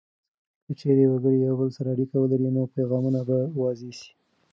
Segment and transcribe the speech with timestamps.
[0.63, 4.09] که چیرته وګړي یو بل سره اړیکه ولري، نو پیغامونه به واضح سي.